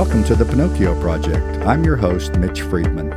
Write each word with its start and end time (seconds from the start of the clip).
Welcome 0.00 0.24
to 0.24 0.34
the 0.34 0.46
Pinocchio 0.46 0.98
Project. 0.98 1.62
I'm 1.66 1.84
your 1.84 1.96
host, 1.96 2.34
Mitch 2.36 2.62
Friedman. 2.62 3.12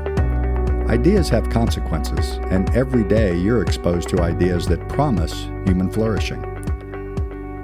Ideas 0.89 1.29
have 1.29 1.49
consequences, 1.49 2.39
and 2.51 2.69
every 2.75 3.05
day 3.05 3.37
you're 3.37 3.61
exposed 3.61 4.09
to 4.09 4.21
ideas 4.21 4.67
that 4.67 4.89
promise 4.89 5.43
human 5.65 5.89
flourishing. 5.89 6.43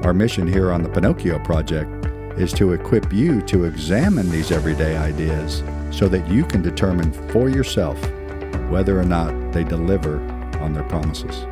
Our 0.05 0.13
mission 0.13 0.47
here 0.47 0.71
on 0.71 0.83
the 0.83 0.89
Pinocchio 0.89 1.37
Project 1.39 2.05
is 2.39 2.53
to 2.53 2.71
equip 2.71 3.11
you 3.11 3.41
to 3.41 3.65
examine 3.65 4.29
these 4.31 4.51
everyday 4.53 4.95
ideas 4.95 5.63
so 5.91 6.07
that 6.07 6.25
you 6.29 6.45
can 6.45 6.61
determine 6.61 7.11
for 7.33 7.49
yourself 7.49 8.01
whether 8.69 8.97
or 8.97 9.03
not 9.03 9.51
they 9.51 9.65
deliver 9.65 10.21
on 10.61 10.71
their 10.71 10.85
promises. 10.85 11.43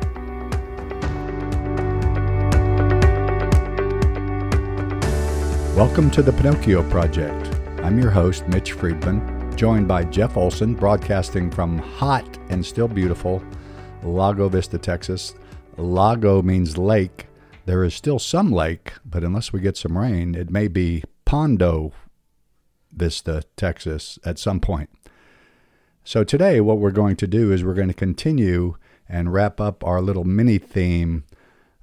Welcome 5.76 6.10
to 6.12 6.22
the 6.22 6.32
Pinocchio 6.32 6.82
Project. 6.90 7.57
I'm 7.82 7.96
your 7.98 8.10
host, 8.10 8.46
Mitch 8.48 8.72
Friedman, 8.72 9.56
joined 9.56 9.86
by 9.86 10.02
Jeff 10.02 10.36
Olson, 10.36 10.74
broadcasting 10.74 11.48
from 11.48 11.78
hot 11.78 12.36
and 12.50 12.66
still 12.66 12.88
beautiful 12.88 13.42
Lago 14.02 14.48
Vista, 14.48 14.78
Texas. 14.78 15.34
Lago 15.76 16.42
means 16.42 16.76
lake. 16.76 17.28
There 17.66 17.84
is 17.84 17.94
still 17.94 18.18
some 18.18 18.50
lake, 18.50 18.94
but 19.04 19.22
unless 19.22 19.52
we 19.52 19.60
get 19.60 19.76
some 19.76 19.96
rain, 19.96 20.34
it 20.34 20.50
may 20.50 20.66
be 20.66 21.04
Pondo 21.24 21.92
Vista, 22.92 23.44
Texas 23.56 24.18
at 24.24 24.40
some 24.40 24.58
point. 24.58 24.90
So 26.02 26.24
today, 26.24 26.60
what 26.60 26.78
we're 26.78 26.90
going 26.90 27.16
to 27.16 27.28
do 27.28 27.52
is 27.52 27.62
we're 27.62 27.74
going 27.74 27.88
to 27.88 27.94
continue 27.94 28.76
and 29.08 29.32
wrap 29.32 29.60
up 29.60 29.84
our 29.84 30.02
little 30.02 30.24
mini 30.24 30.58
theme 30.58 31.24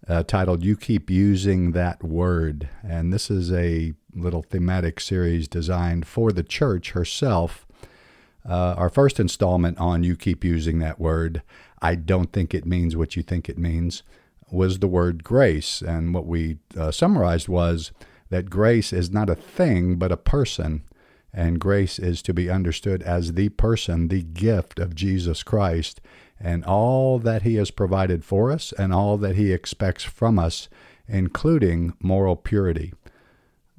uh, 0.07 0.23
titled 0.23 0.63
You 0.63 0.75
Keep 0.75 1.09
Using 1.09 1.71
That 1.71 2.03
Word. 2.03 2.69
And 2.83 3.11
this 3.11 3.31
is 3.31 3.51
a 3.51 3.93
little 4.13 4.43
thematic 4.43 4.99
series 4.99 5.47
designed 5.47 6.07
for 6.07 6.31
the 6.31 6.43
church 6.43 6.91
herself. 6.91 7.65
Uh, 8.47 8.75
our 8.77 8.89
first 8.89 9.19
installment 9.19 9.77
on 9.79 10.03
You 10.03 10.15
Keep 10.15 10.43
Using 10.43 10.79
That 10.79 10.99
Word, 10.99 11.41
I 11.81 11.95
don't 11.95 12.31
think 12.31 12.53
it 12.53 12.65
means 12.65 12.95
what 12.95 13.15
you 13.15 13.23
think 13.23 13.49
it 13.49 13.57
means, 13.57 14.03
was 14.51 14.79
the 14.79 14.87
word 14.87 15.23
grace. 15.23 15.81
And 15.81 16.13
what 16.13 16.25
we 16.25 16.59
uh, 16.77 16.91
summarized 16.91 17.47
was 17.47 17.91
that 18.29 18.49
grace 18.49 18.93
is 18.93 19.11
not 19.11 19.29
a 19.29 19.35
thing, 19.35 19.95
but 19.95 20.11
a 20.11 20.17
person. 20.17 20.83
And 21.33 21.59
grace 21.59 21.99
is 21.99 22.21
to 22.23 22.33
be 22.33 22.49
understood 22.49 23.01
as 23.03 23.33
the 23.33 23.49
person, 23.49 24.07
the 24.07 24.23
gift 24.23 24.79
of 24.79 24.95
Jesus 24.95 25.43
Christ 25.43 25.99
and 26.39 26.65
all 26.65 27.19
that 27.19 27.43
He 27.43 27.55
has 27.55 27.71
provided 27.71 28.23
for 28.23 28.51
us 28.51 28.73
and 28.77 28.93
all 28.93 29.17
that 29.17 29.35
He 29.35 29.51
expects 29.51 30.03
from 30.03 30.37
us, 30.37 30.69
including 31.07 31.93
moral 31.99 32.35
purity. 32.35 32.93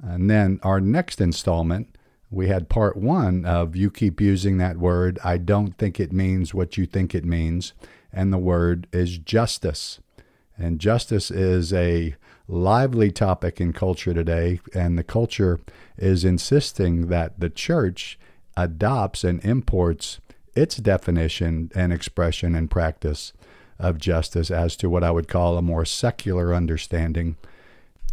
And 0.01 0.29
then 0.29 0.59
our 0.63 0.79
next 0.79 1.19
installment, 1.21 1.95
we 2.29 2.47
had 2.47 2.69
part 2.69 2.97
one 2.97 3.45
of 3.45 3.75
You 3.75 3.89
Keep 3.89 4.19
Using 4.19 4.57
That 4.57 4.77
Word. 4.77 5.17
I 5.23 5.37
don't 5.37 5.77
think 5.77 5.99
it 5.99 6.11
means 6.11 6.53
what 6.53 6.77
you 6.77 6.85
think 6.85 7.15
it 7.15 7.25
means. 7.25 7.73
And 8.11 8.33
the 8.33 8.37
word 8.37 8.87
is 8.91 9.17
justice. 9.17 9.99
And 10.57 10.79
justice 10.79 11.29
is 11.31 11.71
a 11.71 12.15
lively 12.47 13.11
topic 13.11 13.61
in 13.61 13.73
culture 13.73 14.13
today. 14.13 14.59
And 14.73 14.97
the 14.97 15.03
culture 15.03 15.59
is 15.97 16.25
insisting 16.25 17.07
that 17.07 17.39
the 17.39 17.49
church 17.49 18.19
adopts 18.55 19.23
and 19.23 19.43
imports 19.45 20.19
its 20.57 20.77
definition 20.77 21.71
and 21.75 21.93
expression 21.93 22.55
and 22.55 22.69
practice 22.69 23.31
of 23.79 23.99
justice 23.99 24.49
as 24.49 24.75
to 24.77 24.89
what 24.89 25.03
I 25.03 25.11
would 25.11 25.27
call 25.27 25.57
a 25.57 25.61
more 25.61 25.85
secular 25.85 26.53
understanding. 26.53 27.37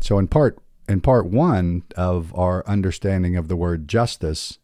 So 0.00 0.18
in 0.18 0.28
part 0.28 0.58
in 0.86 1.00
part 1.00 1.26
one 1.26 1.82
of 1.96 2.34
our 2.34 2.62
understanding 2.66 3.36
of 3.36 3.48
the 3.48 3.56
word 3.56 3.88
justice, 3.88 4.58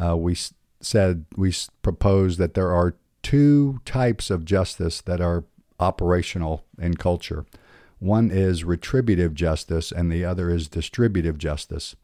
uh, 0.00 0.16
we 0.16 0.36
said 0.80 1.24
we 1.36 1.52
proposed 1.82 2.38
that 2.38 2.54
there 2.54 2.70
are 2.70 2.94
two 3.22 3.80
types 3.84 4.30
of 4.30 4.44
justice 4.44 5.00
that 5.00 5.20
are 5.20 5.44
operational 5.80 6.64
in 6.80 6.94
culture. 6.94 7.44
One 7.98 8.30
is 8.30 8.62
retributive 8.62 9.34
justice, 9.34 9.90
and 9.90 10.10
the 10.10 10.24
other 10.24 10.50
is 10.50 10.68
distributive 10.68 11.36
justice. 11.36 11.96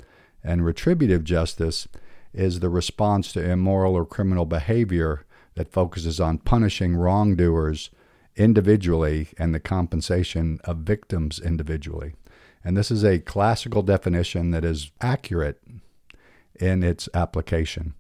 And 0.43 0.65
retributive 0.65 1.23
justice 1.23 1.87
is 2.35 2.61
the 2.61 2.69
response 2.69 3.33
to 3.33 3.51
immoral 3.51 3.95
or 3.95 4.05
criminal 4.05 4.45
behavior 4.45 5.25
that 5.55 5.73
focuses 5.73 6.21
on 6.21 6.39
punishing 6.39 6.97
wrongdoers 6.97 7.91
individually 8.37 9.29
and 9.39 9.55
the 9.55 9.61
compensation 9.61 10.59
of 10.65 10.79
victims 10.79 11.39
individually. 11.39 12.15
And 12.65 12.77
this 12.77 12.91
is 12.91 13.05
a 13.05 13.21
classical 13.21 13.83
definition 13.83 14.51
that 14.51 14.65
is 14.65 14.91
accurate 15.01 15.61
in 16.59 16.83
its 16.83 17.09
application. 17.15 17.95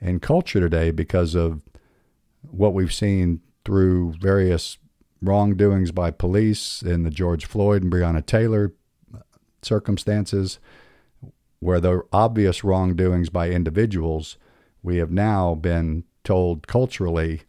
In 0.00 0.20
culture 0.20 0.60
today, 0.60 0.90
because 0.90 1.34
of 1.34 1.60
what 2.42 2.74
we've 2.74 2.94
seen 2.94 3.40
through 3.64 4.14
various 4.20 4.78
wrongdoings 5.20 5.90
by 5.92 6.10
police 6.10 6.82
in 6.82 7.02
the 7.02 7.10
George 7.10 7.46
Floyd 7.46 7.82
and 7.82 7.92
Breonna 7.92 8.24
Taylor 8.24 8.72
circumstances, 9.62 10.58
where 11.60 11.80
there 11.80 11.96
are 11.96 12.06
obvious 12.12 12.62
wrongdoings 12.62 13.30
by 13.30 13.50
individuals, 13.50 14.36
we 14.82 14.98
have 14.98 15.10
now 15.10 15.54
been 15.54 16.04
told 16.24 16.66
culturally 16.66 17.42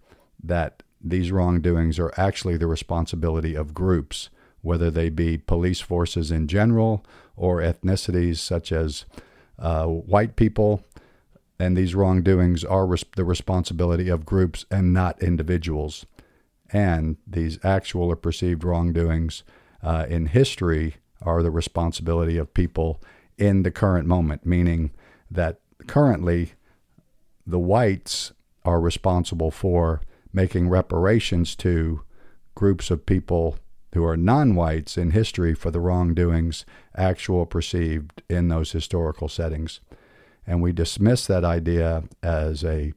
that 0.44 0.84
these 1.02 1.32
wrongdoings 1.32 2.00
are 2.00 2.14
actually 2.18 2.58
the 2.58 2.68
responsibility 2.68 3.56
of 3.56 3.74
groups, 3.74 4.30
whether 4.62 4.92
they 4.92 5.10
be 5.10 5.38
police 5.38 5.80
forces 5.80 6.32
in 6.32 6.48
general 6.48 7.06
or 7.36 7.60
ethnicities 7.60 8.38
such 8.38 8.72
as 8.72 9.06
uh, 9.58 9.86
white 9.86 10.36
people. 10.36 10.84
And 11.60 11.76
these 11.76 11.96
wrongdoings 11.96 12.64
are 12.64 12.86
res- 12.86 13.06
the 13.16 13.26
responsibility 13.26 14.10
of 14.10 14.26
groups 14.26 14.66
and 14.72 14.94
not 14.94 15.22
individuals. 15.22 16.06
And 16.72 17.18
these 17.26 17.64
actual 17.64 18.12
or 18.12 18.16
perceived 18.16 18.64
wrongdoings 18.64 19.44
uh, 19.82 20.06
in 20.10 20.28
history 20.28 20.96
are 21.22 21.44
the 21.44 21.52
responsibility 21.52 22.38
of 22.38 22.54
people 22.54 23.02
in 23.40 23.64
the 23.64 23.72
current 23.72 24.08
moment, 24.08 24.46
meaning 24.46 24.92
that 25.32 25.60
currently 25.88 26.54
the 27.48 27.60
whites 27.60 28.34
are 28.64 28.80
responsible 28.80 29.50
for 29.50 30.02
making 30.32 30.70
reparations 30.70 31.56
to 31.56 32.02
groups 32.54 32.92
of 32.92 33.06
people 33.06 33.58
who 33.94 34.06
are 34.06 34.18
non 34.18 34.54
whites 34.54 34.98
in 34.98 35.12
history 35.12 35.56
for 35.56 35.72
the 35.72 35.80
wrongdoings 35.80 36.66
actual 36.96 37.46
perceived 37.46 38.22
in 38.30 38.50
those 38.50 38.72
historical 38.72 39.28
settings. 39.28 39.80
And 40.46 40.62
we 40.62 40.72
dismiss 40.72 41.26
that 41.28 41.44
idea 41.44 42.04
as 42.22 42.64
a 42.64 42.94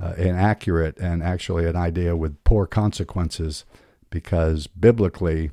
uh, 0.00 0.14
inaccurate 0.16 0.98
and 0.98 1.22
actually 1.22 1.66
an 1.66 1.76
idea 1.76 2.16
with 2.16 2.42
poor 2.44 2.66
consequences 2.66 3.64
because 4.10 4.66
biblically 4.66 5.50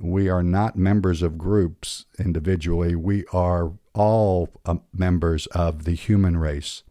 we 0.00 0.28
are 0.28 0.42
not 0.42 0.76
members 0.76 1.22
of 1.22 1.38
groups 1.38 2.06
individually. 2.18 2.94
We 2.94 3.24
are 3.32 3.72
all 3.94 4.48
uh, 4.64 4.76
members 4.92 5.46
of 5.48 5.84
the 5.84 5.94
human 5.94 6.36
race. 6.36 6.84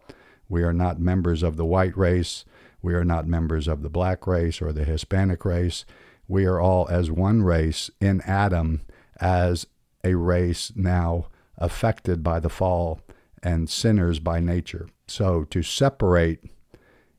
We 0.50 0.64
are 0.64 0.74
not 0.74 1.00
members 1.00 1.44
of 1.44 1.56
the 1.56 1.66
white 1.66 1.98
race. 1.98 2.44
We 2.82 2.94
are 2.94 3.06
not 3.06 3.28
members 3.28 3.68
of 3.68 3.82
the 3.82 3.90
black 3.90 4.28
race 4.28 4.62
or 4.62 4.74
the 4.74 4.84
Hispanic 4.84 5.46
race. 5.46 5.86
We 6.28 6.46
are 6.46 6.60
all 6.60 6.88
as 6.90 7.10
one 7.10 7.44
race 7.44 7.90
in 8.02 8.22
Adam, 8.22 8.82
as 9.20 9.66
a 10.04 10.16
race 10.16 10.72
now 10.76 11.28
affected 11.58 12.24
by 12.24 12.40
the 12.40 12.50
fall 12.50 13.02
and 13.42 13.70
sinners 13.70 14.20
by 14.20 14.40
nature. 14.40 14.88
So 15.08 15.44
to 15.46 15.64
separate 15.64 16.40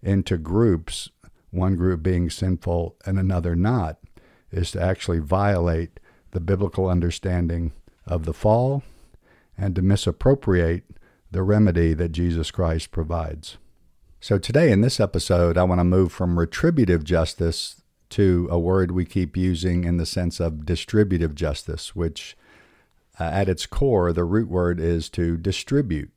into 0.03 0.37
groups, 0.37 1.11
one 1.51 1.77
group 1.77 2.03
being 2.03 2.29
sinful 2.29 2.97
and 3.07 3.19
another 3.19 3.57
not, 3.57 3.99
is 4.51 4.71
to 4.73 4.83
actually 4.83 5.19
violate 5.19 6.01
the 6.31 6.41
biblical 6.41 6.89
understanding 6.89 7.73
of 8.07 8.25
the 8.25 8.33
fall 8.33 8.83
and 9.57 9.75
to 9.75 9.83
misappropriate 9.83 10.85
the 11.31 11.43
remedy 11.43 11.95
that 11.95 12.13
Jesus 12.13 12.51
Christ 12.51 12.91
provides. 12.91 13.59
So, 14.21 14.39
today 14.39 14.73
in 14.73 14.81
this 14.81 14.99
episode, 14.99 15.57
I 15.57 15.63
want 15.63 15.81
to 15.81 15.85
move 15.85 16.11
from 16.11 16.39
retributive 16.39 17.05
justice 17.05 17.83
to 18.11 18.49
a 18.51 18.59
word 18.59 18.91
we 18.91 19.05
keep 19.05 19.37
using 19.37 19.85
in 19.85 19.97
the 19.97 20.07
sense 20.07 20.41
of 20.41 20.65
distributive 20.65 21.35
justice, 21.35 21.95
which 21.95 22.37
uh, 23.21 23.25
at 23.25 23.49
its 23.49 23.67
core, 23.67 24.13
the 24.13 24.25
root 24.25 24.49
word 24.49 24.81
is 24.81 25.09
to 25.11 25.37
distribute. 25.37 26.11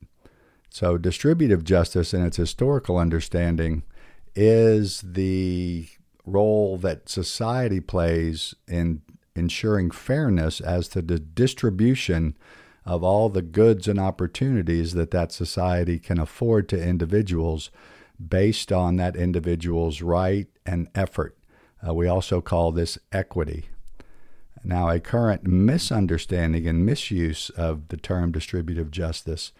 So, 0.70 0.96
distributive 0.96 1.64
justice, 1.64 2.14
in 2.14 2.24
its 2.24 2.38
historical 2.38 2.96
understanding, 2.96 3.82
is 4.34 5.02
the 5.02 5.88
role 6.24 6.76
that 6.78 7.08
society 7.08 7.80
plays 7.80 8.54
in 8.68 9.02
ensuring 9.34 9.90
fairness 9.90 10.60
as 10.60 10.88
to 10.88 11.02
the 11.02 11.18
distribution 11.18 12.36
of 12.84 13.02
all 13.02 13.28
the 13.28 13.42
goods 13.42 13.86
and 13.88 13.98
opportunities 13.98 14.94
that 14.94 15.10
that 15.12 15.32
society 15.32 15.98
can 15.98 16.18
afford 16.18 16.68
to 16.68 16.82
individuals 16.82 17.70
based 18.28 18.72
on 18.72 18.96
that 18.96 19.16
individual's 19.16 20.02
right 20.02 20.48
and 20.66 20.88
effort. 20.94 21.36
Uh, 21.86 21.94
we 21.94 22.06
also 22.06 22.40
call 22.40 22.70
this 22.72 22.98
equity. 23.12 23.66
Now, 24.64 24.88
a 24.88 25.00
current 25.00 25.44
misunderstanding 25.44 26.68
and 26.68 26.86
misuse 26.86 27.50
of 27.50 27.88
the 27.88 27.96
term 27.96 28.30
distributive 28.30 28.90
justice 28.90 29.52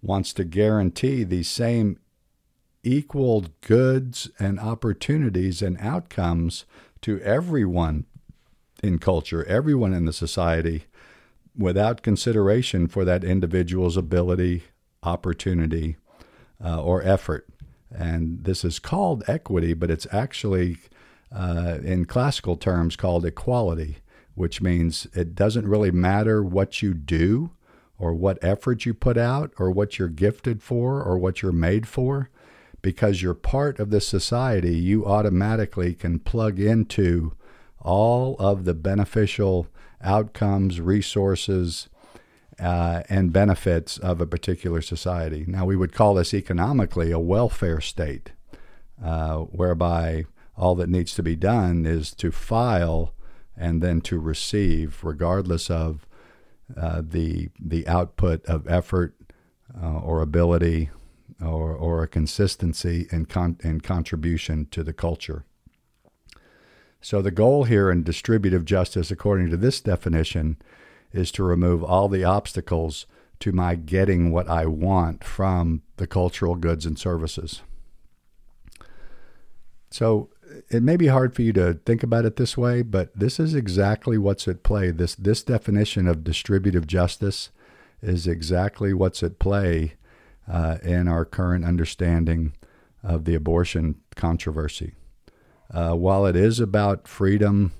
wants 0.00 0.32
to 0.34 0.44
guarantee 0.44 1.24
the 1.24 1.42
same 1.42 1.98
equal 2.86 3.46
goods 3.62 4.30
and 4.38 4.60
opportunities 4.60 5.60
and 5.60 5.76
outcomes 5.80 6.64
to 7.02 7.20
everyone 7.20 8.06
in 8.82 8.98
culture, 8.98 9.44
everyone 9.44 9.92
in 9.92 10.04
the 10.04 10.12
society, 10.12 10.84
without 11.58 12.02
consideration 12.02 12.86
for 12.86 13.04
that 13.04 13.24
individual's 13.24 13.96
ability, 13.96 14.62
opportunity, 15.02 15.96
uh, 16.64 16.80
or 16.80 17.02
effort. 17.02 17.46
And 17.90 18.44
this 18.44 18.64
is 18.64 18.78
called 18.78 19.24
equity, 19.26 19.74
but 19.74 19.90
it's 19.90 20.06
actually, 20.12 20.78
uh, 21.32 21.78
in 21.82 22.04
classical 22.04 22.56
terms, 22.56 22.94
called 22.94 23.24
equality, 23.24 23.98
which 24.34 24.62
means 24.62 25.06
it 25.14 25.34
doesn't 25.34 25.66
really 25.66 25.90
matter 25.90 26.42
what 26.42 26.82
you 26.82 26.94
do 26.94 27.50
or 27.98 28.14
what 28.14 28.38
effort 28.42 28.84
you 28.84 28.94
put 28.94 29.16
out 29.16 29.50
or 29.58 29.70
what 29.70 29.98
you're 29.98 30.08
gifted 30.08 30.62
for 30.62 31.02
or 31.02 31.18
what 31.18 31.42
you're 31.42 31.52
made 31.52 31.88
for. 31.88 32.28
Because 32.86 33.20
you're 33.20 33.34
part 33.34 33.80
of 33.80 33.90
this 33.90 34.06
society, 34.06 34.76
you 34.76 35.06
automatically 35.06 35.92
can 35.92 36.20
plug 36.20 36.60
into 36.60 37.32
all 37.80 38.36
of 38.38 38.64
the 38.64 38.74
beneficial 38.74 39.66
outcomes, 40.00 40.80
resources, 40.80 41.88
uh, 42.60 43.02
and 43.08 43.32
benefits 43.32 43.98
of 43.98 44.20
a 44.20 44.26
particular 44.26 44.80
society. 44.80 45.44
Now, 45.48 45.64
we 45.66 45.74
would 45.74 45.92
call 45.92 46.14
this 46.14 46.32
economically 46.32 47.10
a 47.10 47.18
welfare 47.18 47.80
state, 47.80 48.30
uh, 49.04 49.38
whereby 49.38 50.26
all 50.56 50.76
that 50.76 50.88
needs 50.88 51.12
to 51.16 51.24
be 51.24 51.34
done 51.34 51.86
is 51.86 52.14
to 52.14 52.30
file 52.30 53.12
and 53.56 53.82
then 53.82 54.00
to 54.02 54.20
receive, 54.20 55.02
regardless 55.02 55.70
of 55.70 56.06
uh, 56.76 57.02
the 57.04 57.48
the 57.58 57.84
output 57.88 58.44
of 58.46 58.68
effort 58.68 59.16
uh, 59.82 59.98
or 59.98 60.22
ability 60.22 60.90
or, 61.42 61.74
or 61.74 62.02
a 62.02 62.08
consistency 62.08 63.06
and 63.10 63.28
con- 63.28 63.58
and 63.62 63.82
contribution 63.82 64.66
to 64.70 64.82
the 64.82 64.92
culture. 64.92 65.44
So 67.00 67.22
the 67.22 67.30
goal 67.30 67.64
here 67.64 67.90
in 67.90 68.02
distributive 68.02 68.64
justice, 68.64 69.10
according 69.10 69.50
to 69.50 69.56
this 69.56 69.80
definition, 69.80 70.56
is 71.12 71.30
to 71.32 71.44
remove 71.44 71.84
all 71.84 72.08
the 72.08 72.24
obstacles 72.24 73.06
to 73.40 73.52
my 73.52 73.74
getting 73.74 74.32
what 74.32 74.48
I 74.48 74.66
want 74.66 75.22
from 75.22 75.82
the 75.98 76.06
cultural 76.06 76.56
goods 76.56 76.86
and 76.86 76.98
services. 76.98 77.62
So 79.90 80.30
it 80.70 80.82
may 80.82 80.96
be 80.96 81.08
hard 81.08 81.34
for 81.34 81.42
you 81.42 81.52
to 81.54 81.74
think 81.84 82.02
about 82.02 82.24
it 82.24 82.36
this 82.36 82.56
way, 82.56 82.82
but 82.82 83.16
this 83.18 83.38
is 83.38 83.54
exactly 83.54 84.18
what's 84.18 84.48
at 84.48 84.62
play. 84.62 84.90
This 84.90 85.14
this 85.14 85.42
definition 85.42 86.08
of 86.08 86.24
distributive 86.24 86.86
justice 86.86 87.50
is 88.02 88.26
exactly 88.26 88.92
what's 88.92 89.22
at 89.22 89.38
play 89.38 89.94
uh, 90.48 90.78
in 90.82 91.08
our 91.08 91.24
current 91.24 91.64
understanding 91.64 92.52
of 93.02 93.24
the 93.24 93.34
abortion 93.34 93.96
controversy. 94.14 94.94
Uh, 95.72 95.94
while 95.94 96.26
it 96.26 96.36
is 96.36 96.60
about 96.60 97.08
freedom 97.08 97.72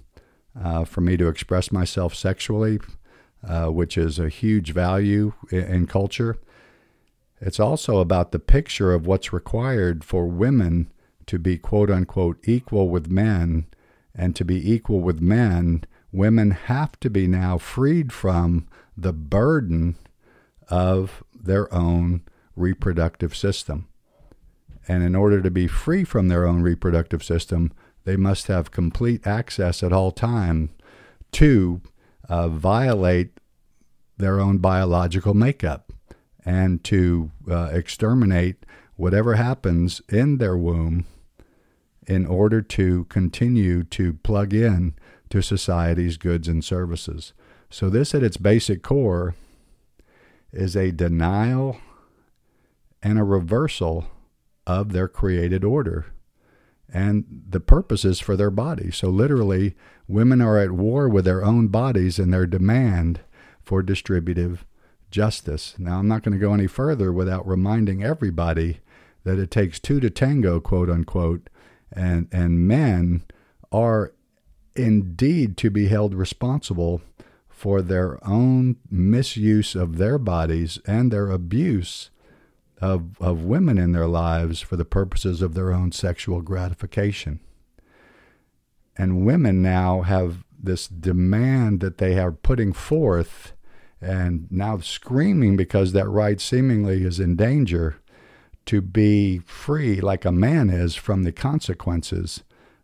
uh, 0.60 0.84
for 0.84 1.00
me 1.00 1.16
to 1.16 1.28
express 1.28 1.70
myself 1.70 2.14
sexually, 2.14 2.78
uh, 3.46 3.66
which 3.66 3.96
is 3.96 4.18
a 4.18 4.28
huge 4.28 4.72
value 4.72 5.32
in, 5.50 5.62
in 5.62 5.86
culture, 5.86 6.36
it's 7.40 7.60
also 7.60 7.98
about 7.98 8.32
the 8.32 8.38
picture 8.38 8.92
of 8.92 9.06
what's 9.06 9.32
required 9.32 10.02
for 10.02 10.26
women 10.26 10.90
to 11.26 11.38
be 11.38 11.58
quote 11.58 11.90
unquote 11.90 12.38
equal 12.44 12.88
with 12.88 13.10
men. 13.10 13.66
And 14.14 14.34
to 14.36 14.44
be 14.46 14.72
equal 14.72 15.00
with 15.00 15.20
men, 15.20 15.84
women 16.10 16.52
have 16.52 16.98
to 17.00 17.10
be 17.10 17.26
now 17.26 17.58
freed 17.58 18.12
from 18.12 18.66
the 18.96 19.12
burden 19.12 19.96
of 20.70 21.22
their 21.34 21.72
own 21.72 22.22
reproductive 22.56 23.36
system. 23.36 23.88
And 24.88 25.02
in 25.02 25.14
order 25.14 25.40
to 25.42 25.50
be 25.50 25.66
free 25.66 26.04
from 26.04 26.28
their 26.28 26.46
own 26.46 26.62
reproductive 26.62 27.22
system, 27.22 27.72
they 28.04 28.16
must 28.16 28.46
have 28.46 28.70
complete 28.70 29.26
access 29.26 29.82
at 29.82 29.92
all 29.92 30.12
time 30.12 30.70
to 31.32 31.80
uh, 32.28 32.48
violate 32.48 33.38
their 34.16 34.40
own 34.40 34.58
biological 34.58 35.34
makeup 35.34 35.92
and 36.44 36.82
to 36.84 37.30
uh, 37.50 37.68
exterminate 37.72 38.64
whatever 38.94 39.34
happens 39.34 40.00
in 40.08 40.38
their 40.38 40.56
womb 40.56 41.04
in 42.06 42.24
order 42.24 42.62
to 42.62 43.04
continue 43.04 43.82
to 43.82 44.14
plug 44.14 44.54
in 44.54 44.94
to 45.28 45.42
society's 45.42 46.16
goods 46.16 46.46
and 46.46 46.64
services. 46.64 47.32
So, 47.68 47.90
this 47.90 48.14
at 48.14 48.22
its 48.22 48.36
basic 48.36 48.82
core 48.82 49.34
is 50.52 50.76
a 50.76 50.92
denial 50.92 51.78
and 53.02 53.18
a 53.18 53.24
reversal 53.24 54.06
of 54.66 54.92
their 54.92 55.08
created 55.08 55.64
order 55.64 56.06
and 56.88 57.24
the 57.48 57.60
purposes 57.60 58.20
for 58.20 58.36
their 58.36 58.50
body. 58.50 58.90
So, 58.90 59.08
literally, 59.08 59.74
women 60.06 60.40
are 60.40 60.58
at 60.58 60.72
war 60.72 61.08
with 61.08 61.24
their 61.24 61.44
own 61.44 61.68
bodies 61.68 62.18
and 62.18 62.32
their 62.32 62.46
demand 62.46 63.20
for 63.60 63.82
distributive 63.82 64.64
justice. 65.10 65.74
Now, 65.78 65.98
I'm 65.98 66.08
not 66.08 66.22
going 66.22 66.32
to 66.34 66.44
go 66.44 66.54
any 66.54 66.66
further 66.66 67.12
without 67.12 67.46
reminding 67.46 68.02
everybody 68.02 68.80
that 69.24 69.38
it 69.38 69.50
takes 69.50 69.80
two 69.80 69.98
to 70.00 70.10
tango, 70.10 70.60
quote 70.60 70.88
unquote, 70.88 71.50
and 71.92 72.28
and 72.30 72.66
men 72.66 73.22
are 73.72 74.12
indeed 74.74 75.56
to 75.56 75.70
be 75.70 75.88
held 75.88 76.14
responsible 76.14 77.00
for 77.48 77.80
their 77.82 78.24
own 78.26 78.76
misuse 78.90 79.74
of 79.74 79.96
their 79.96 80.18
bodies 80.18 80.78
and 80.86 81.10
their 81.10 81.30
abuse 81.30 82.10
of, 82.80 83.20
of 83.20 83.44
women 83.44 83.78
in 83.78 83.92
their 83.92 84.06
lives 84.06 84.60
for 84.60 84.76
the 84.76 84.84
purposes 84.84 85.42
of 85.42 85.54
their 85.54 85.72
own 85.72 85.92
sexual 85.92 86.42
gratification. 86.42 87.40
And 88.96 89.24
women 89.26 89.62
now 89.62 90.02
have 90.02 90.44
this 90.58 90.88
demand 90.88 91.80
that 91.80 91.98
they 91.98 92.18
are 92.18 92.32
putting 92.32 92.72
forth 92.72 93.52
and 94.00 94.46
now 94.50 94.78
screaming 94.78 95.56
because 95.56 95.92
that 95.92 96.08
right 96.08 96.40
seemingly 96.40 97.02
is 97.02 97.18
in 97.18 97.36
danger 97.36 97.96
to 98.66 98.80
be 98.80 99.38
free, 99.38 100.00
like 100.00 100.24
a 100.24 100.32
man 100.32 100.70
is, 100.70 100.94
from 100.94 101.22
the 101.22 101.32
consequences 101.32 102.42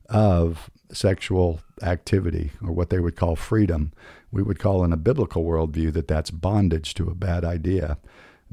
of 0.09 0.71
sexual 0.93 1.61
activity, 1.83 2.53
or 2.62 2.73
what 2.73 2.91
they 2.91 3.00
would 3.00 3.17
call 3.17 3.35
freedom. 3.35 3.93
We 4.31 4.43
would 4.43 4.59
call 4.59 4.85
in 4.85 4.93
a 4.93 4.97
biblical 4.97 5.44
worldview 5.44 5.93
that 5.94 6.09
that's 6.09 6.31
bondage 6.31 6.94
to 6.94 7.11
a 7.11 7.15
bad 7.15 7.44
idea. 7.44 7.99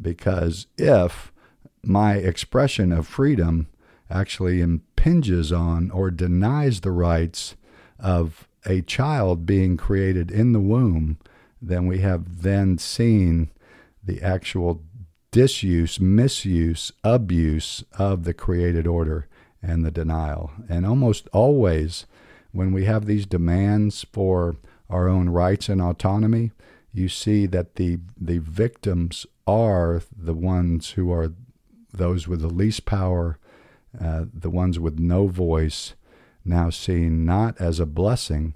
Because 0.02 0.68
if 0.78 1.32
my 1.84 2.16
expression 2.16 2.92
of 2.92 3.08
freedom 3.08 3.68
actually 4.10 4.62
impinges 4.62 5.52
on 5.52 5.92
or 5.92 6.12
denies 6.12 6.82
the 6.82 6.92
rights 6.92 7.56
of 8.00 8.48
a 8.66 8.82
child 8.82 9.46
being 9.46 9.78
created 9.78 10.32
in 10.32 10.52
the 10.52 10.60
womb, 10.60 11.18
then 11.62 11.88
we 11.88 12.00
have 12.00 12.42
then 12.42 12.78
seen 12.78 13.50
the 14.04 14.22
actual 14.22 14.82
disuse, 15.32 16.00
misuse, 16.00 16.92
abuse 17.04 17.84
of 17.94 18.24
the 18.24 18.34
created 18.34 18.88
order 18.88 19.28
and 19.62 19.86
the 19.86 19.92
denial. 19.92 20.52
And 20.68 20.86
almost 20.86 21.28
always, 21.32 22.06
when 22.52 22.72
we 22.72 22.86
have 22.86 23.06
these 23.06 23.26
demands 23.26 24.06
for 24.12 24.56
our 24.90 25.08
own 25.08 25.30
rights 25.30 25.70
and 25.70 25.82
autonomy, 25.82 26.52
you 26.94 27.10
see 27.10 27.46
that 27.48 27.76
the 27.76 28.00
the 28.20 28.40
victims 28.40 29.26
are 29.46 30.02
the 30.16 30.34
ones 30.34 30.92
who 30.92 31.12
are 31.12 31.34
those 31.92 32.28
with 32.28 32.42
the 32.42 32.48
least 32.48 32.86
power, 32.86 33.38
uh, 34.00 34.26
the 34.34 34.50
ones 34.50 34.80
with 34.80 35.00
no 35.00 35.28
voice, 35.28 35.94
now 36.46 36.70
seen 36.70 37.26
not 37.26 37.60
as 37.60 37.80
a 37.80 37.86
blessing, 37.86 38.56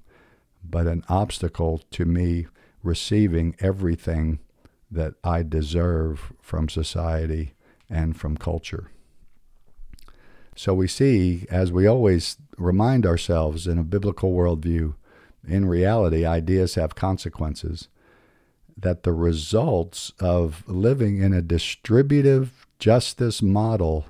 but 0.64 0.88
an 0.88 1.04
obstacle 1.10 1.82
to 1.92 2.06
me 2.06 2.48
receiving 2.84 3.56
everything 3.60 4.40
that 4.92 5.16
I 5.24 5.44
deserve 5.44 6.34
from 6.42 6.70
society 6.70 7.54
and 7.90 8.16
from 8.16 8.38
culture. 8.38 8.92
So 10.56 10.74
we 10.74 10.88
see, 10.88 11.48
as 11.50 11.72
we 11.72 11.88
always 11.88 12.38
remind 12.58 13.06
ourselves 13.06 13.66
in 13.66 13.80
a 13.80 13.84
biblical 13.84 14.34
worldview, 14.34 14.94
in 15.48 15.66
reality, 15.66 16.26
ideas 16.26 16.76
have 16.76 16.96
consequences, 16.96 17.90
that 18.78 19.04
the 19.04 19.14
results 19.14 20.12
of 20.20 20.64
living 20.68 21.22
in 21.22 21.34
a 21.34 21.42
distributive 21.42 22.66
justice 22.80 23.42
model, 23.42 24.06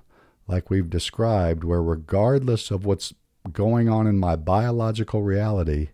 like 0.48 0.70
we've 0.70 0.90
described, 0.90 1.64
where 1.64 1.84
regardless 1.84 2.72
of 2.72 2.86
what's 2.86 3.14
going 3.52 3.90
on 3.90 4.08
in 4.08 4.18
my 4.18 4.36
biological 4.36 5.22
reality, 5.22 5.90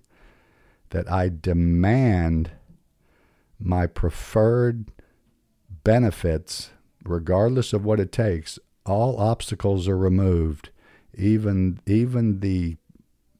that 0.92 1.12
I 1.12 1.30
demand 1.30 2.52
my 3.60 3.88
preferred 3.88 4.92
benefits, 5.84 6.72
regardless 7.04 7.74
of 7.74 7.86
what 7.86 8.00
it 8.00 8.12
takes, 8.12 8.60
all 8.86 9.20
obstacles 9.20 9.88
are 9.88 9.98
removed, 9.98 10.70
even 11.14 11.80
even 11.86 12.40
the 12.40 12.78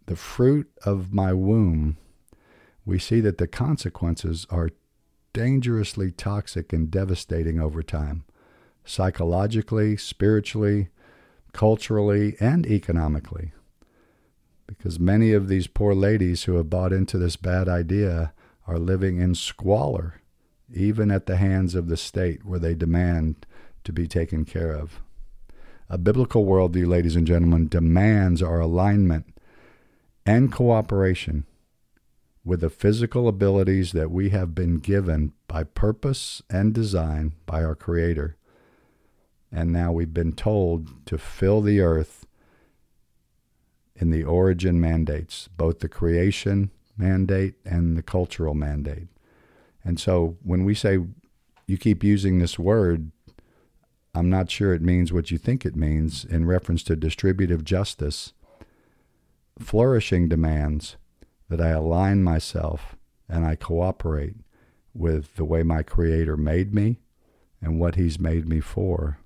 the 0.06 0.16
fruit 0.16 0.70
of 0.84 1.14
my 1.14 1.34
womb. 1.34 1.98
We 2.86 3.00
see 3.00 3.20
that 3.22 3.38
the 3.38 3.48
consequences 3.48 4.48
are 4.50 4.70
dangerously 5.34 6.12
toxic 6.12 6.74
and 6.74 6.90
devastating 6.90 7.60
over 7.60 7.84
time. 7.84 8.24
psychologically, 8.86 9.96
spiritually, 9.96 10.90
culturally, 11.54 12.36
and 12.40 12.66
economically. 12.66 13.52
Because 14.66 15.00
many 15.00 15.32
of 15.32 15.48
these 15.48 15.68
poor 15.68 15.94
ladies 15.94 16.44
who 16.44 16.56
have 16.56 16.70
bought 16.70 16.92
into 16.92 17.18
this 17.20 17.36
bad 17.36 17.70
idea 17.70 18.34
are 18.68 18.80
living 18.80 19.20
in 19.20 19.36
squalor, 19.36 20.22
even 20.74 21.12
at 21.12 21.28
the 21.28 21.38
hands 21.38 21.76
of 21.76 21.88
the 21.88 21.98
state 21.98 22.44
where 22.46 22.60
they 22.60 22.74
demand 22.74 23.46
to 23.84 23.94
be 23.94 24.08
taken 24.08 24.46
care 24.46 24.72
of. 24.72 25.02
A 25.90 25.98
biblical 25.98 26.46
worldview, 26.46 26.88
ladies 26.88 27.16
and 27.16 27.28
gentlemen, 27.28 27.68
demands 27.68 28.42
our 28.42 28.60
alignment 28.60 29.26
and 30.26 30.52
cooperation 30.52 31.46
with 32.44 32.62
the 32.62 32.70
physical 32.70 33.28
abilities 33.28 33.92
that 33.92 34.12
we 34.12 34.30
have 34.30 34.56
been 34.56 34.78
given 34.78 35.34
by 35.48 35.64
purpose 35.64 36.42
and 36.50 36.74
design 36.74 37.34
by 37.46 37.64
our 37.64 37.76
Creator. 37.76 38.38
And 39.52 39.72
now 39.72 39.92
we've 39.92 40.14
been 40.14 40.34
told 40.34 41.06
to 41.08 41.18
fill 41.18 41.62
the 41.62 41.82
earth 41.82 42.26
in 43.96 44.12
the 44.12 44.24
origin 44.24 44.80
mandates, 44.80 45.50
both 45.58 45.80
the 45.80 45.90
creation 45.90 46.72
mandate 46.98 47.56
and 47.66 47.98
the 47.98 48.04
cultural 48.04 48.54
mandate. 48.54 49.08
And 49.84 50.00
so 50.00 50.38
when 50.44 50.66
we 50.66 50.76
say 50.76 51.00
you 51.68 51.78
keep 51.78 52.04
using 52.04 52.40
this 52.40 52.58
word, 52.58 53.12
I'm 54.14 54.30
not 54.30 54.50
sure 54.50 54.74
it 54.74 54.82
means 54.82 55.14
what 55.14 55.32
you 55.32 55.38
think 55.38 55.66
it 55.66 55.76
means 55.76 56.26
in 56.26 56.46
reference 56.46 56.84
to 56.84 56.96
distributive 56.96 57.64
justice. 57.64 58.34
Flourishing 59.60 60.30
demands 60.30 60.96
that 61.50 61.62
I 61.62 61.70
align 61.70 62.24
myself 62.24 62.96
and 63.28 63.46
I 63.46 63.56
cooperate 63.56 64.36
with 64.94 65.36
the 65.36 65.46
way 65.46 65.64
my 65.64 65.84
Creator 65.84 66.38
made 66.38 66.74
me 66.74 67.00
and 67.62 67.80
what 67.80 67.96
He's 67.96 68.20
made 68.20 68.48
me 68.48 68.60
for 68.60 69.20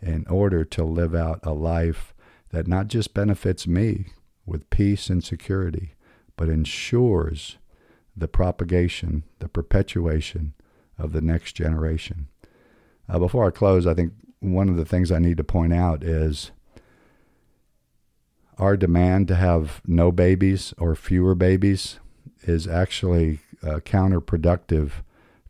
in 0.00 0.26
order 0.28 0.64
to 0.64 0.84
live 0.84 1.14
out 1.14 1.40
a 1.42 1.52
life 1.52 2.14
that 2.50 2.68
not 2.68 2.88
just 2.88 3.14
benefits 3.14 3.66
me 3.66 4.06
with 4.46 4.70
peace 4.70 5.08
and 5.08 5.24
security, 5.24 5.94
but 6.36 6.48
ensures 6.48 7.58
the 8.16 8.28
propagation, 8.28 9.24
the 9.38 9.48
perpetuation 9.48 10.54
of 10.98 11.12
the 11.12 11.20
next 11.20 11.54
generation. 11.54 12.28
Uh, 13.08 13.18
before 13.18 13.46
I 13.46 13.50
close, 13.50 13.86
I 13.86 13.94
think 13.94 14.12
one 14.40 14.68
of 14.68 14.76
the 14.76 14.84
things 14.84 15.10
I 15.10 15.18
need 15.18 15.36
to 15.38 15.44
point 15.44 15.72
out 15.72 16.02
is 16.02 16.52
our 18.58 18.76
demand 18.76 19.28
to 19.28 19.34
have 19.34 19.80
no 19.86 20.12
babies 20.12 20.74
or 20.78 20.94
fewer 20.94 21.34
babies 21.34 21.98
is 22.42 22.66
actually 22.66 23.40
uh, 23.62 23.80
counterproductive 23.80 24.92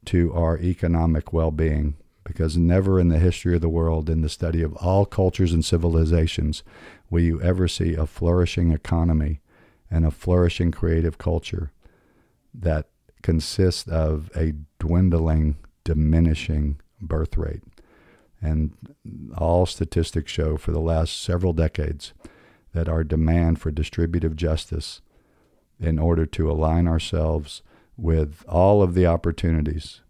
to 0.07 0.33
our 0.33 0.59
economic 0.59 1.33
well 1.33 1.51
being 1.51 1.97
because 2.25 2.57
never 2.57 2.99
in 2.99 3.09
the 3.09 3.19
history 3.19 3.55
of 3.55 3.61
the 3.61 3.69
world, 3.69 4.09
in 4.09 4.23
the 4.23 4.29
study 4.29 4.63
of 4.63 4.75
all 4.77 5.05
cultures 5.05 5.53
and 5.53 5.65
civilizations, 5.65 6.63
will 7.11 7.21
you 7.21 7.41
ever 7.43 7.69
see 7.69 7.95
a 7.95 8.07
flourishing 8.07 8.73
economy 8.73 9.41
and 9.91 10.07
a 10.07 10.11
flourishing 10.11 10.73
creative 10.73 11.19
culture 11.19 11.71
that 12.55 12.89
consists 13.23 13.87
of 13.89 14.31
a 14.35 14.53
dwindling, 14.79 15.57
diminishing 15.85 16.81
birth 17.01 17.37
rate. 17.37 17.63
And 18.41 18.73
all 19.37 19.67
statistics 19.67 20.33
show 20.33 20.57
for 20.57 20.73
the 20.73 20.81
last 20.81 21.23
several 21.23 21.53
decades 21.53 22.13
that 22.75 22.89
our 22.89 23.05
demand 23.05 23.61
for 23.61 23.71
distributive 23.71 24.37
justice 24.37 25.01
in 25.81 25.99
order 25.99 26.27
to 26.27 26.51
align 26.51 26.87
ourselves 26.87 27.63
with 27.97 28.45
all 28.49 28.83
of 28.83 28.95
the 28.95 29.07
opportunities 29.07 30.01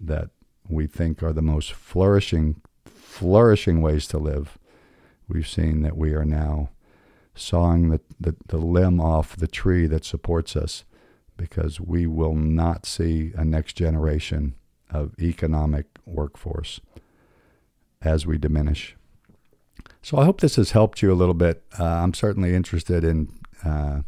that 0.00 0.30
we 0.68 0.86
think 0.86 1.22
are 1.22 1.32
the 1.32 1.42
most 1.42 1.72
flourishing 1.72 2.60
flourishing 2.84 3.80
ways 3.80 4.06
to 4.06 4.18
live 4.18 4.58
we've 5.28 5.48
seen 5.48 5.82
that 5.82 5.96
we 5.96 6.12
are 6.12 6.24
now 6.24 6.68
sawing 7.34 7.90
the, 7.90 8.00
the, 8.18 8.34
the 8.48 8.56
limb 8.56 9.00
off 9.00 9.36
the 9.36 9.46
tree 9.46 9.86
that 9.86 10.04
supports 10.04 10.56
us 10.56 10.84
because 11.36 11.80
we 11.80 12.06
will 12.06 12.34
not 12.34 12.86
see 12.86 13.32
a 13.36 13.44
next 13.44 13.74
generation 13.74 14.54
of 14.90 15.14
economic 15.20 15.86
workforce 16.06 16.80
as 18.00 18.26
we 18.26 18.38
diminish. 18.38 18.95
So 20.06 20.18
I 20.18 20.24
hope 20.24 20.40
this 20.40 20.54
has 20.54 20.70
helped 20.70 21.02
you 21.02 21.12
a 21.12 21.18
little 21.18 21.34
bit. 21.34 21.64
Uh, 21.76 21.82
I'm 21.82 22.14
certainly 22.14 22.54
interested 22.54 23.02
in 23.02 23.28
uh, 23.64 24.02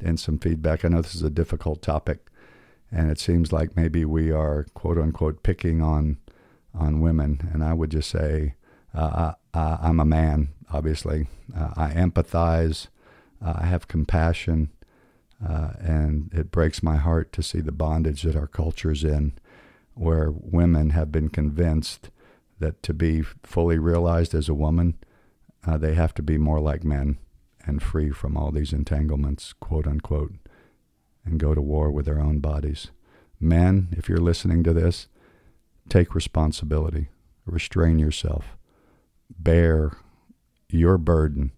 in 0.00 0.16
some 0.16 0.38
feedback. 0.38 0.82
I 0.82 0.88
know 0.88 1.02
this 1.02 1.14
is 1.14 1.22
a 1.22 1.28
difficult 1.28 1.82
topic, 1.82 2.30
and 2.90 3.10
it 3.10 3.20
seems 3.20 3.52
like 3.52 3.76
maybe 3.76 4.06
we 4.06 4.32
are 4.32 4.64
quote 4.72 4.96
unquote 4.96 5.42
picking 5.42 5.82
on 5.82 6.16
on 6.72 7.02
women. 7.02 7.50
And 7.52 7.62
I 7.62 7.74
would 7.74 7.90
just 7.90 8.08
say 8.08 8.54
uh, 8.94 9.34
I, 9.52 9.78
I'm 9.82 10.00
a 10.00 10.06
man. 10.06 10.54
Obviously, 10.72 11.26
uh, 11.54 11.68
I 11.76 11.90
empathize. 11.90 12.86
Uh, 13.44 13.56
I 13.58 13.66
have 13.66 13.88
compassion, 13.88 14.70
uh, 15.46 15.72
and 15.78 16.32
it 16.32 16.50
breaks 16.50 16.82
my 16.82 16.96
heart 16.96 17.30
to 17.34 17.42
see 17.42 17.60
the 17.60 17.72
bondage 17.72 18.22
that 18.22 18.36
our 18.36 18.46
culture 18.46 18.90
is 18.90 19.04
in, 19.04 19.34
where 19.92 20.30
women 20.30 20.90
have 20.90 21.12
been 21.12 21.28
convinced 21.28 22.08
that 22.58 22.82
to 22.84 22.94
be 22.94 23.20
fully 23.20 23.78
realized 23.78 24.34
as 24.34 24.48
a 24.48 24.54
woman, 24.54 24.96
uh, 25.66 25.76
they 25.76 25.94
have 25.94 26.14
to 26.14 26.22
be 26.22 26.38
more 26.38 26.60
like 26.60 26.84
men 26.84 27.18
and 27.64 27.82
free 27.82 28.10
from 28.10 28.36
all 28.36 28.52
these 28.52 28.72
entanglements, 28.72 29.52
quote 29.52 29.86
unquote, 29.86 30.34
and 31.24 31.40
go 31.40 31.54
to 31.54 31.60
war 31.60 31.90
with 31.90 32.06
their 32.06 32.20
own 32.20 32.38
bodies. 32.38 32.90
Men, 33.40 33.88
if 33.92 34.08
you're 34.08 34.18
listening 34.18 34.62
to 34.62 34.72
this, 34.72 35.08
take 35.88 36.14
responsibility, 36.14 37.08
restrain 37.44 37.98
yourself, 37.98 38.56
bear 39.28 39.96
your 40.70 40.96
burden 40.98 41.52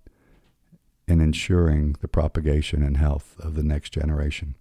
in 1.07 1.21
ensuring 1.21 1.97
the 2.01 2.09
propagation 2.09 2.83
and 2.83 2.97
health 2.97 3.37
of 3.39 3.55
the 3.55 3.63
next 3.63 3.91
generation. 3.91 4.55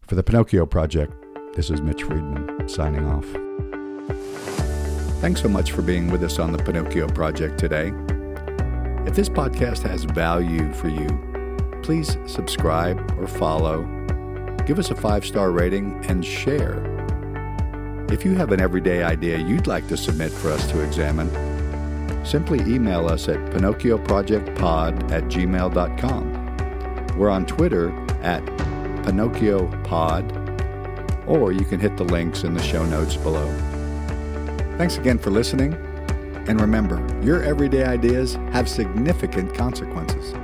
For 0.00 0.14
the 0.14 0.22
Pinocchio 0.22 0.66
Project, 0.66 1.12
this 1.54 1.70
is 1.70 1.80
Mitch 1.80 2.02
Friedman 2.02 2.68
signing 2.68 3.06
off. 3.06 3.26
Thanks 5.20 5.42
so 5.42 5.48
much 5.48 5.72
for 5.72 5.82
being 5.82 6.10
with 6.10 6.24
us 6.24 6.38
on 6.38 6.52
the 6.52 6.58
Pinocchio 6.58 7.08
Project 7.08 7.58
today. 7.58 7.92
If 9.04 9.16
this 9.16 9.28
podcast 9.28 9.82
has 9.82 10.04
value 10.04 10.72
for 10.72 10.88
you, 10.88 11.08
please 11.82 12.16
subscribe 12.26 12.98
or 13.18 13.26
follow, 13.26 13.82
give 14.64 14.78
us 14.78 14.90
a 14.90 14.94
five 14.94 15.26
star 15.26 15.50
rating, 15.50 16.04
and 16.06 16.24
share. 16.24 16.80
If 18.10 18.24
you 18.24 18.34
have 18.36 18.52
an 18.52 18.60
everyday 18.60 19.02
idea 19.02 19.38
you'd 19.38 19.66
like 19.66 19.88
to 19.88 19.96
submit 19.96 20.30
for 20.30 20.52
us 20.52 20.70
to 20.70 20.80
examine, 20.80 21.28
simply 22.24 22.60
email 22.60 23.08
us 23.08 23.28
at 23.28 23.38
pinocchioprojectpod 23.50 25.10
at 25.10 25.24
gmail.com. 25.24 27.16
We're 27.18 27.30
on 27.30 27.44
Twitter 27.44 27.90
at 28.22 28.44
pinocchiopod, 29.04 30.24
or 31.26 31.50
you 31.50 31.64
can 31.64 31.80
hit 31.80 31.96
the 31.96 32.04
links 32.04 32.44
in 32.44 32.54
the 32.54 32.62
show 32.62 32.84
notes 32.86 33.16
below. 33.16 33.50
Thanks 34.78 34.96
again 34.96 35.18
for 35.18 35.30
listening. 35.30 35.76
And 36.46 36.60
remember, 36.60 37.04
your 37.22 37.42
everyday 37.42 37.84
ideas 37.84 38.34
have 38.52 38.68
significant 38.68 39.54
consequences. 39.54 40.34